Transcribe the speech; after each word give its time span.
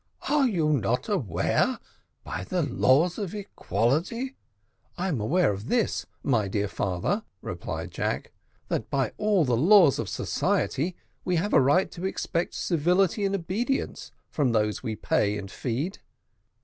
are 0.29 0.47
you 0.47 0.67
not 0.69 1.07
aware 1.07 1.77
by 2.23 2.43
the 2.43 2.63
laws 2.63 3.19
of 3.19 3.35
equality" 3.35 4.35
"I 4.97 5.09
am 5.09 5.21
aware 5.21 5.53
of 5.53 5.67
this, 5.67 6.07
my 6.23 6.47
dear 6.47 6.67
father," 6.67 7.21
replied 7.43 7.91
Jack, 7.91 8.31
"that 8.67 8.89
by 8.89 9.13
all 9.19 9.45
the 9.45 9.55
laws 9.55 9.99
of 9.99 10.09
society 10.09 10.95
we 11.23 11.35
have 11.35 11.53
a 11.53 11.61
right 11.61 11.91
to 11.91 12.03
expect 12.05 12.55
civility 12.55 13.23
and 13.25 13.35
obedience 13.35 14.11
from 14.27 14.53
those 14.53 14.81
we 14.81 14.95
pay 14.95 15.37
and 15.37 15.51
feed." 15.51 15.99